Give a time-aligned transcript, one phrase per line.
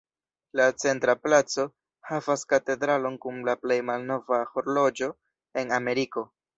[0.59, 1.65] La centra placo
[2.13, 5.15] havas katedralon kun la plej malnova horloĝo
[5.63, 6.31] en Ameriko.